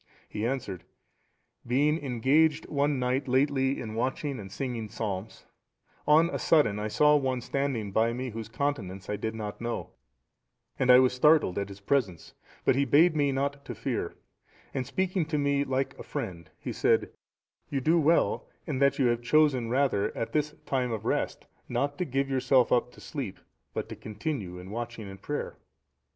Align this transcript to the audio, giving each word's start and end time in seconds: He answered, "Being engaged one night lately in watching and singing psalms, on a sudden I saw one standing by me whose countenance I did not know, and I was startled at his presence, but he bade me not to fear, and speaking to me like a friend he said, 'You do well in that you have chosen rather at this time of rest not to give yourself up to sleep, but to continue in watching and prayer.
He 0.27 0.47
answered, 0.47 0.83
"Being 1.67 2.03
engaged 2.03 2.65
one 2.67 2.97
night 2.97 3.27
lately 3.27 3.79
in 3.79 3.93
watching 3.93 4.39
and 4.39 4.51
singing 4.51 4.89
psalms, 4.89 5.45
on 6.07 6.27
a 6.31 6.39
sudden 6.39 6.79
I 6.79 6.87
saw 6.87 7.15
one 7.15 7.39
standing 7.39 7.91
by 7.91 8.11
me 8.11 8.31
whose 8.31 8.49
countenance 8.49 9.11
I 9.11 9.15
did 9.15 9.35
not 9.35 9.61
know, 9.61 9.91
and 10.79 10.89
I 10.89 10.97
was 10.97 11.13
startled 11.13 11.59
at 11.59 11.69
his 11.69 11.81
presence, 11.81 12.33
but 12.65 12.75
he 12.75 12.83
bade 12.83 13.15
me 13.15 13.31
not 13.31 13.63
to 13.63 13.75
fear, 13.75 14.15
and 14.73 14.87
speaking 14.87 15.23
to 15.27 15.37
me 15.37 15.63
like 15.63 15.95
a 15.99 16.03
friend 16.03 16.49
he 16.57 16.73
said, 16.73 17.11
'You 17.69 17.79
do 17.79 17.99
well 17.99 18.47
in 18.65 18.79
that 18.79 18.97
you 18.97 19.05
have 19.05 19.21
chosen 19.21 19.69
rather 19.69 20.17
at 20.17 20.31
this 20.33 20.55
time 20.65 20.91
of 20.91 21.05
rest 21.05 21.45
not 21.69 21.99
to 21.99 22.05
give 22.05 22.27
yourself 22.27 22.71
up 22.71 22.91
to 22.93 23.01
sleep, 23.01 23.39
but 23.71 23.87
to 23.89 23.95
continue 23.95 24.57
in 24.57 24.71
watching 24.71 25.07
and 25.07 25.21
prayer. 25.21 25.57